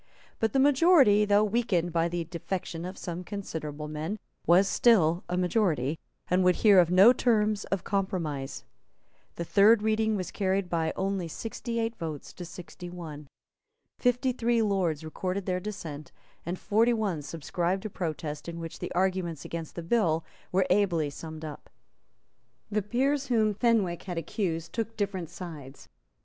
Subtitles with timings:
[0.39, 5.37] But the majority, though weakened by the defection of some considerable men, was still a
[5.37, 8.65] majority, and would hear of no terms of compromise.
[9.35, 13.27] The third reading was carried by only sixty eight votes to sixty one.
[13.99, 16.11] Fifty three Lords recorded their dissent;
[16.47, 21.11] and forty one subscribed a protest, in which the arguments against the bill were ably
[21.11, 21.69] summed up.
[22.71, 25.89] The peers whom Fenwick had accused took different sides.